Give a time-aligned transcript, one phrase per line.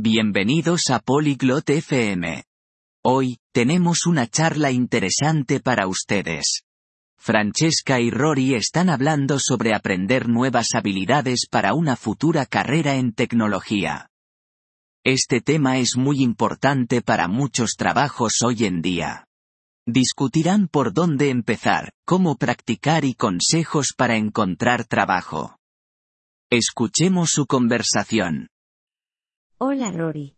[0.00, 2.44] Bienvenidos a Polyglot FM.
[3.04, 6.62] Hoy, tenemos una charla interesante para ustedes.
[7.18, 14.08] Francesca y Rory están hablando sobre aprender nuevas habilidades para una futura carrera en tecnología.
[15.04, 19.26] Este tema es muy importante para muchos trabajos hoy en día.
[19.84, 25.56] Discutirán por dónde empezar, cómo practicar y consejos para encontrar trabajo.
[26.50, 28.46] Escuchemos su conversación.
[29.59, 30.35] Hola Rory.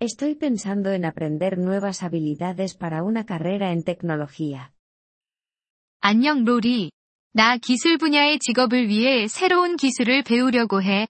[0.00, 4.72] Estoy pensando en aprender nuevas habilidades para una carrera en tecnología.
[6.00, 6.90] 안녕 로리.
[7.32, 11.06] 나 기술 분야의 직업을 위해 새로운 기술을 배우려고 해.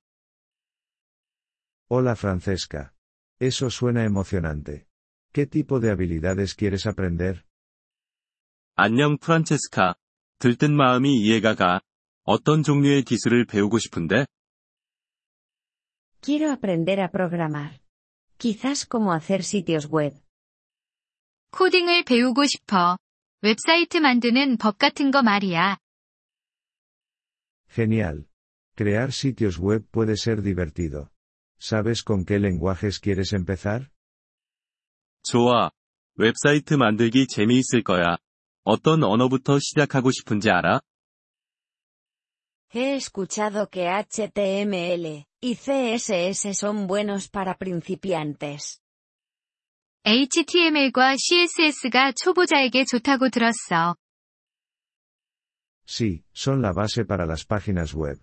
[1.89, 2.93] Hola Francesca.
[3.41, 4.87] Eso suena emocionante.
[5.33, 7.43] ¿Qué tipo de habilidades quieres aprender?
[8.77, 9.95] 안녕 프란체스카.
[10.39, 11.81] 들뜬 마음이 이해가 가.
[12.25, 14.27] 어떤 종류의 기술을 배우고 싶은데?
[16.21, 17.81] Quiero aprender a programar.
[18.39, 20.19] Quizás cómo hacer sitios web.
[21.51, 22.99] 코딩을 배우고 싶어.
[23.43, 25.79] 웹사이트 만드는 법 같은 거 말이야.
[27.69, 28.27] Genial.
[28.77, 31.11] Crear sitios web puede ser divertido.
[31.59, 33.89] ¿Sabes con qué lenguajes quieres empezar?
[35.23, 35.71] 좋아.
[36.17, 38.17] 웹사이트 만들기 재미있을 거야.
[38.63, 40.81] 어떤 언어부터 시작하고 싶은지 알아?
[42.73, 48.81] He escuchado que HTML y CSS son buenos para principiantes.
[50.05, 53.97] HTML과 CSS가 초보자에게 좋다고 들었어.
[55.87, 58.19] Sí, son la base para las páginas web.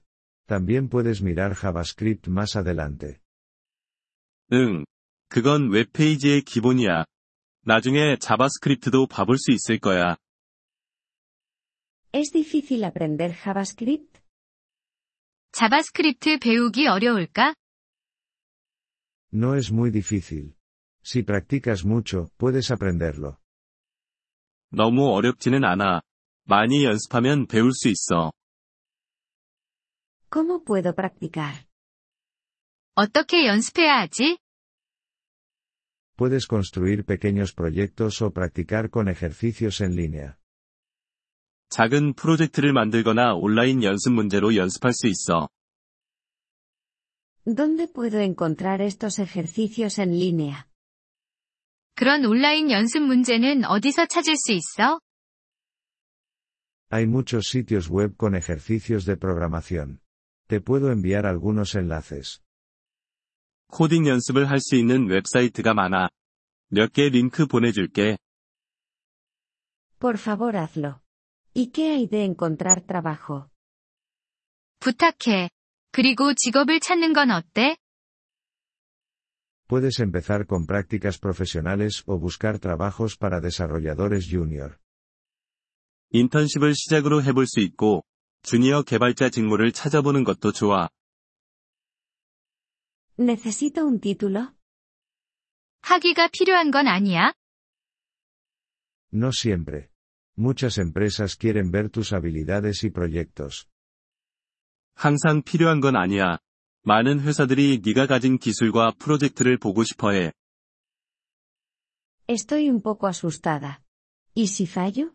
[0.48, 3.22] También puedes mirar JavaScript más adelante.
[4.52, 4.84] 응.
[5.30, 7.06] 그건 웹페이지의 기본이야.
[7.64, 10.18] 나중에 자바스크립트도 봐볼 수 있을 거야.
[12.12, 14.20] ¿Es difícil aprender JavaScript?
[15.56, 17.54] 자바스크립트 배우기 어려울까?
[19.34, 20.56] No es muy difícil.
[21.04, 23.38] Si practicas mucho, puedes aprenderlo.
[24.72, 26.02] 너무 어렵지는 않아.
[26.46, 28.32] 많이 연습하면 배울 수 있어.
[30.30, 31.66] ¿Cómo puedo practicar?
[32.96, 34.38] 어떻게 연습해야 하지?
[36.18, 40.38] Puedes construir pequeños proyectos o practicar con ejercicios en línea.
[41.71, 45.49] 작은 프로젝트를 만들거나 온라인 연습 문제로 연습할 수 있어.
[47.45, 50.67] ¿Dónde puedo encontrar estos ejercicios en línea?
[51.95, 55.01] 그런 온라인 연습 문제는 어디서 찾을 수 있어?
[56.93, 60.01] Hay muchos sitios web con ejercicios de programación.
[60.49, 62.41] Te puedo enviar algunos enlaces.
[63.69, 66.09] 코딩 연습을 할 수 있는 웹사이트가 많아.
[66.69, 68.19] 몇 개 링크 보내줄게.
[69.99, 71.01] Por favor hazlo.
[71.56, 73.50] ¿Y qué hay de encontrar trabajo?
[74.80, 75.50] 부탁해.
[75.92, 77.78] 그리고 직업을 찾는 건 어때?
[79.68, 84.78] Puedes empezar con prácticas profesionales o buscar trabajos para desarrolladores junior.
[86.10, 88.04] 인턴십을 시작으로 해볼 수 있고,
[88.44, 90.90] 주니어 개발자 직무를 찾아보는 것도 좋아.
[93.18, 94.54] ¿Necesito un título?
[95.82, 97.34] 학위가 필요한 건 아니야?
[99.14, 99.90] No siempre.
[100.38, 103.68] Muchas empresas quieren ver tus habilidades y proyectos.
[104.96, 106.40] 항상 필요한 건 아니야.
[106.84, 110.32] 많은 회사들이 네가 가진 기술과 프로젝트를 보고 싶어 해.
[112.28, 113.84] Estoy un poco asustada.
[114.36, 115.14] ¿Y si fallo?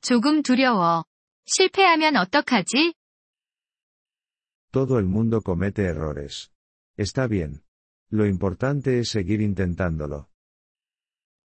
[0.00, 1.04] 조금 두려워.
[1.46, 2.94] 실패하면 어떡하지?
[4.70, 6.50] Todo el mundo comete errores.
[6.98, 7.62] Está bien.
[8.10, 10.26] Lo importante es seguir intentándolo.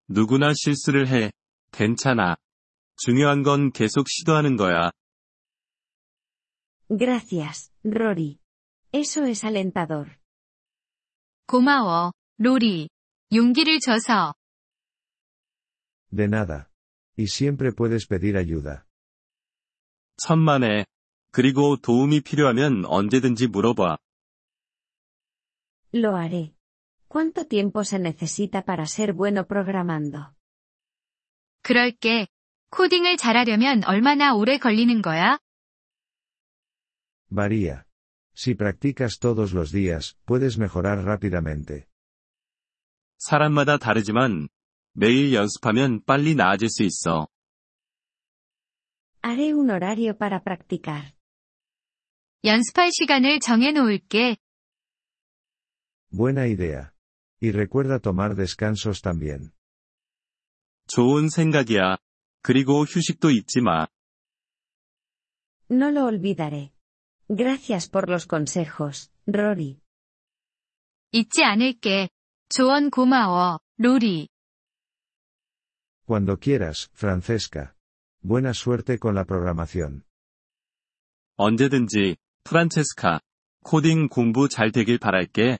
[0.08, 1.32] 누구나 실수를 해.
[1.71, 2.35] 괜찮아.
[2.97, 4.91] 중요한 건 계속 시도하는 거야.
[6.89, 8.39] Gracias, Rory.
[8.91, 10.17] Eso es alentador.
[11.47, 12.89] 고마워, 로리.
[13.31, 14.33] 용기를 줘서.
[16.11, 16.67] De nada.
[17.17, 18.83] Y siempre puedes pedir ayuda.
[20.17, 20.85] 천만에.
[21.31, 23.97] 그리고 도움이 필요하면 언제든지 물어봐.
[25.93, 26.55] Lo haré.
[27.07, 30.33] ¿Cuánto tiempo se necesita para ser bueno programando?
[31.68, 32.26] 그럴게.
[32.70, 35.38] 코딩을 잘하려면 얼마나 오래 걸리는 거야?
[37.30, 37.84] Varía.
[38.36, 41.86] Si practicas todos los días, puedes mejorar rápidamente.
[43.18, 44.48] 사람마다 다르지만,
[44.92, 47.28] 매일 연습하면 빨리 나아질 수 있어.
[49.22, 51.14] Haré un horario para practicar.
[52.44, 54.36] 연습할 시간을 정해 놓을게.
[56.10, 56.92] Buena idea.
[57.40, 59.52] Y recuerda tomar descansos también.
[60.89, 61.97] 좋은 생각이야.
[62.41, 63.87] 그리고 휴식도 잊지 마.
[65.69, 66.71] No lo olvidaré.
[67.29, 69.79] Gracias por los consejos, Rory.
[71.11, 72.09] 잊지 않을게.
[72.49, 74.29] 조언 고마워, 로리.
[76.07, 77.75] Cuando quieras, Francesca.
[78.23, 80.01] Buena suerte con la programación.
[81.35, 83.21] 언제든지, 프란체스카.
[83.61, 85.59] 코딩 공부 잘 되길 바랄게.